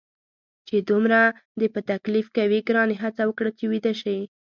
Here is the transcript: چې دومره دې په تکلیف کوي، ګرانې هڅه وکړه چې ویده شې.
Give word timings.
چې 0.67 0.75
دومره 0.89 1.19
دې 1.59 1.67
په 1.75 1.79
تکلیف 1.91 2.27
کوي، 2.37 2.59
ګرانې 2.67 2.95
هڅه 3.03 3.21
وکړه 3.25 3.51
چې 3.57 3.65
ویده 3.71 3.93
شې. 4.01 4.17